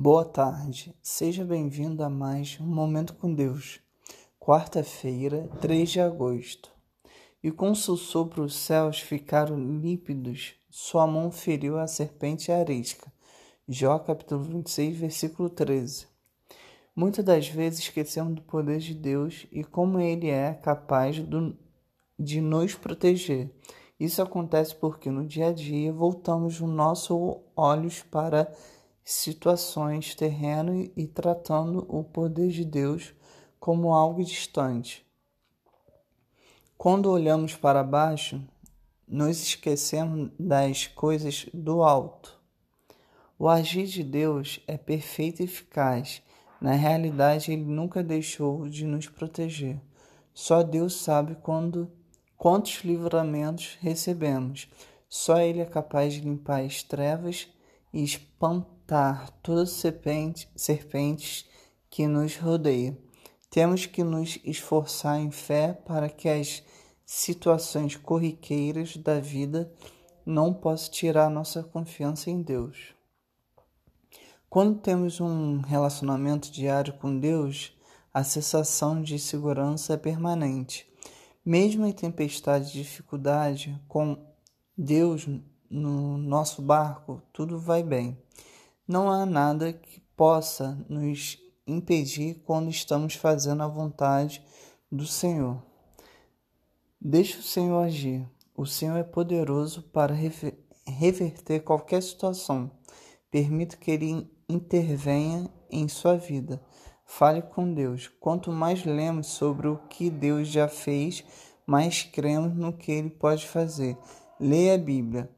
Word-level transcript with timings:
Boa 0.00 0.24
tarde, 0.24 0.94
seja 1.02 1.44
bem-vindo 1.44 2.04
a 2.04 2.08
mais 2.08 2.56
um 2.60 2.66
Momento 2.66 3.14
com 3.14 3.34
Deus. 3.34 3.80
Quarta-feira, 4.38 5.50
3 5.60 5.90
de 5.90 6.00
agosto. 6.00 6.70
E 7.42 7.50
com 7.50 7.74
seu 7.74 7.96
sopro 7.96 8.44
os 8.44 8.54
céus 8.54 9.00
ficaram 9.00 9.58
límpidos, 9.58 10.54
sua 10.70 11.04
mão 11.04 11.32
feriu 11.32 11.80
a 11.80 11.88
serpente 11.88 12.52
arisca. 12.52 13.12
Jó 13.68 13.98
capítulo 13.98 14.44
26, 14.44 14.96
versículo 14.96 15.50
13. 15.50 16.06
Muitas 16.94 17.24
das 17.24 17.48
vezes 17.48 17.80
esquecemos 17.80 18.36
do 18.36 18.42
poder 18.42 18.78
de 18.78 18.94
Deus 18.94 19.48
e 19.50 19.64
como 19.64 19.98
Ele 19.98 20.30
é 20.30 20.54
capaz 20.54 21.18
do, 21.18 21.58
de 22.16 22.40
nos 22.40 22.72
proteger. 22.72 23.50
Isso 23.98 24.22
acontece 24.22 24.76
porque 24.76 25.10
no 25.10 25.26
dia 25.26 25.48
a 25.48 25.52
dia 25.52 25.92
voltamos 25.92 26.60
os 26.60 26.70
nossos 26.70 27.36
olhos 27.56 28.00
para 28.00 28.48
situações 29.08 30.14
terreno 30.14 30.86
e 30.94 31.06
tratando 31.06 31.86
o 31.88 32.04
poder 32.04 32.50
de 32.50 32.62
Deus 32.62 33.14
como 33.58 33.94
algo 33.94 34.22
distante. 34.22 35.02
Quando 36.76 37.10
olhamos 37.10 37.56
para 37.56 37.82
baixo, 37.82 38.38
nos 39.06 39.42
esquecemos 39.42 40.30
das 40.38 40.88
coisas 40.88 41.46
do 41.54 41.82
alto. 41.82 42.38
O 43.38 43.48
agir 43.48 43.86
de 43.86 44.04
Deus 44.04 44.60
é 44.66 44.76
perfeito 44.76 45.40
e 45.40 45.46
eficaz. 45.46 46.20
Na 46.60 46.72
realidade, 46.72 47.50
ele 47.50 47.64
nunca 47.64 48.02
deixou 48.02 48.68
de 48.68 48.84
nos 48.84 49.08
proteger. 49.08 49.80
Só 50.34 50.62
Deus 50.62 50.96
sabe 50.96 51.34
quando 51.36 51.90
quantos 52.36 52.84
livramentos 52.84 53.78
recebemos. 53.80 54.68
Só 55.08 55.38
ele 55.38 55.60
é 55.60 55.66
capaz 55.66 56.12
de 56.12 56.20
limpar 56.20 56.62
as 56.62 56.82
trevas 56.82 57.48
e 57.90 58.04
espantar 58.04 58.76
todas 59.42 59.70
as 59.70 59.74
serpentes, 59.76 60.48
serpentes 60.56 61.46
que 61.90 62.06
nos 62.06 62.36
rodeiam. 62.36 62.96
Temos 63.50 63.86
que 63.86 64.02
nos 64.02 64.38
esforçar 64.44 65.20
em 65.20 65.30
fé 65.30 65.72
para 65.72 66.08
que 66.08 66.28
as 66.28 66.62
situações 67.04 67.96
corriqueiras 67.96 68.96
da 68.96 69.20
vida 69.20 69.72
não 70.24 70.52
possam 70.52 70.92
tirar 70.92 71.30
nossa 71.30 71.62
confiança 71.62 72.30
em 72.30 72.42
Deus. 72.42 72.94
Quando 74.50 74.78
temos 74.78 75.20
um 75.20 75.60
relacionamento 75.60 76.50
diário 76.50 76.94
com 76.94 77.18
Deus, 77.18 77.72
a 78.12 78.24
sensação 78.24 79.02
de 79.02 79.18
segurança 79.18 79.94
é 79.94 79.96
permanente. 79.96 80.86
Mesmo 81.44 81.86
em 81.86 81.92
tempestade 81.92 82.68
e 82.70 82.82
dificuldade, 82.82 83.78
com 83.86 84.18
Deus 84.76 85.26
no 85.70 86.18
nosso 86.18 86.62
barco, 86.62 87.22
tudo 87.32 87.58
vai 87.58 87.82
bem. 87.82 88.18
Não 88.88 89.10
há 89.10 89.26
nada 89.26 89.70
que 89.70 90.00
possa 90.16 90.82
nos 90.88 91.38
impedir 91.66 92.42
quando 92.46 92.70
estamos 92.70 93.14
fazendo 93.14 93.62
a 93.62 93.68
vontade 93.68 94.42
do 94.90 95.06
Senhor. 95.06 95.62
Deixe 96.98 97.38
o 97.38 97.42
Senhor 97.42 97.84
agir. 97.84 98.26
O 98.56 98.64
Senhor 98.64 98.96
é 98.96 99.02
poderoso 99.02 99.82
para 99.82 100.14
reverter 100.86 101.60
qualquer 101.60 102.02
situação. 102.02 102.70
Permita 103.30 103.76
que 103.76 103.90
Ele 103.90 104.26
intervenha 104.48 105.50
em 105.70 105.86
sua 105.86 106.16
vida. 106.16 106.58
Fale 107.04 107.42
com 107.42 107.74
Deus. 107.74 108.08
Quanto 108.18 108.50
mais 108.50 108.86
lemos 108.86 109.26
sobre 109.26 109.68
o 109.68 109.76
que 109.90 110.08
Deus 110.08 110.48
já 110.48 110.66
fez, 110.66 111.22
mais 111.66 112.04
cremos 112.04 112.56
no 112.56 112.72
que 112.72 112.90
Ele 112.90 113.10
pode 113.10 113.46
fazer. 113.46 113.98
Leia 114.40 114.76
a 114.76 114.78
Bíblia. 114.78 115.30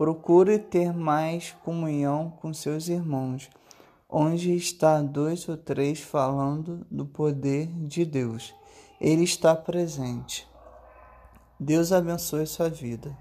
Procure 0.00 0.58
ter 0.58 0.94
mais 0.94 1.54
comunhão 1.62 2.32
com 2.40 2.54
seus 2.54 2.88
irmãos. 2.88 3.50
Onde 4.08 4.56
está 4.56 5.02
dois 5.02 5.46
ou 5.46 5.58
três 5.58 6.00
falando 6.00 6.86
do 6.90 7.04
poder 7.04 7.66
de 7.86 8.06
Deus, 8.06 8.54
Ele 8.98 9.24
está 9.24 9.54
presente. 9.54 10.48
Deus 11.60 11.92
abençoe 11.92 12.46
sua 12.46 12.70
vida. 12.70 13.14